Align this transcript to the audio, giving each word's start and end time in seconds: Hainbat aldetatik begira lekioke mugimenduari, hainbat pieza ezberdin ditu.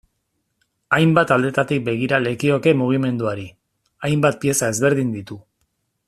Hainbat 0.97 1.33
aldetatik 1.35 1.83
begira 1.89 2.21
lekioke 2.27 2.73
mugimenduari, 2.81 3.45
hainbat 4.09 4.43
pieza 4.45 4.71
ezberdin 4.77 5.13
ditu. 5.19 5.39